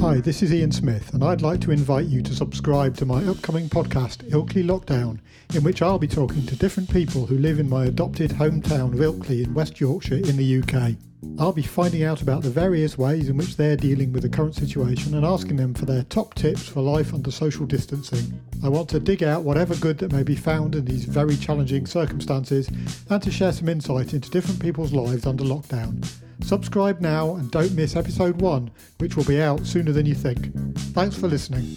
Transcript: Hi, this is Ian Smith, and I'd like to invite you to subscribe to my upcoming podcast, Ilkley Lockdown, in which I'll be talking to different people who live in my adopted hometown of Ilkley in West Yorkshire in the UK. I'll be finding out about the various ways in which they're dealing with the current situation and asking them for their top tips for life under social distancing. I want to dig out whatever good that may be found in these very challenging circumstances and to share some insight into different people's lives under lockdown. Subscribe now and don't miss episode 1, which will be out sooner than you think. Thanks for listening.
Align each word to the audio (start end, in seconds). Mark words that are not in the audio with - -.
Hi, 0.00 0.18
this 0.18 0.42
is 0.42 0.52
Ian 0.52 0.72
Smith, 0.72 1.12
and 1.12 1.22
I'd 1.22 1.42
like 1.42 1.60
to 1.60 1.70
invite 1.70 2.06
you 2.06 2.22
to 2.22 2.34
subscribe 2.34 2.96
to 2.96 3.04
my 3.04 3.22
upcoming 3.24 3.68
podcast, 3.68 4.28
Ilkley 4.30 4.64
Lockdown, 4.64 5.20
in 5.54 5.62
which 5.62 5.82
I'll 5.82 5.98
be 5.98 6.08
talking 6.08 6.46
to 6.46 6.56
different 6.56 6.90
people 6.90 7.26
who 7.26 7.36
live 7.36 7.58
in 7.58 7.68
my 7.68 7.84
adopted 7.84 8.30
hometown 8.30 8.94
of 8.94 9.00
Ilkley 9.00 9.44
in 9.44 9.52
West 9.52 9.78
Yorkshire 9.78 10.16
in 10.16 10.38
the 10.38 10.62
UK. 10.62 10.96
I'll 11.38 11.52
be 11.52 11.62
finding 11.62 12.02
out 12.02 12.22
about 12.22 12.42
the 12.42 12.48
various 12.48 12.96
ways 12.96 13.28
in 13.28 13.36
which 13.36 13.56
they're 13.56 13.76
dealing 13.76 14.10
with 14.10 14.22
the 14.22 14.30
current 14.30 14.54
situation 14.54 15.14
and 15.14 15.24
asking 15.26 15.56
them 15.56 15.74
for 15.74 15.84
their 15.84 16.04
top 16.04 16.32
tips 16.34 16.66
for 16.66 16.80
life 16.80 17.12
under 17.12 17.30
social 17.30 17.66
distancing. 17.66 18.40
I 18.64 18.70
want 18.70 18.88
to 18.90 19.00
dig 19.00 19.22
out 19.22 19.42
whatever 19.42 19.76
good 19.76 19.98
that 19.98 20.12
may 20.12 20.22
be 20.22 20.34
found 20.34 20.74
in 20.74 20.86
these 20.86 21.04
very 21.04 21.36
challenging 21.36 21.86
circumstances 21.86 22.70
and 23.10 23.22
to 23.22 23.30
share 23.30 23.52
some 23.52 23.68
insight 23.68 24.14
into 24.14 24.30
different 24.30 24.60
people's 24.60 24.94
lives 24.94 25.26
under 25.26 25.44
lockdown. 25.44 26.10
Subscribe 26.42 27.00
now 27.00 27.36
and 27.36 27.50
don't 27.50 27.74
miss 27.74 27.96
episode 27.96 28.40
1, 28.40 28.70
which 28.98 29.16
will 29.16 29.24
be 29.24 29.40
out 29.40 29.66
sooner 29.66 29.92
than 29.92 30.06
you 30.06 30.14
think. 30.14 30.52
Thanks 30.94 31.16
for 31.16 31.28
listening. 31.28 31.76